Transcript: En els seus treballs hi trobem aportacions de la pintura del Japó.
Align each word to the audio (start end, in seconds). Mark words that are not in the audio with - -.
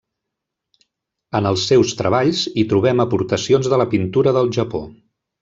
En 1.39 1.49
els 1.49 1.65
seus 1.71 1.93
treballs 1.99 2.41
hi 2.55 2.65
trobem 2.73 3.05
aportacions 3.05 3.71
de 3.75 3.81
la 3.83 3.89
pintura 3.93 4.35
del 4.41 4.51
Japó. 4.59 4.83